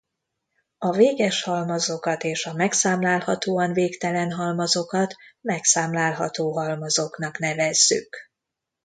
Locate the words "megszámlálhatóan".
2.53-3.73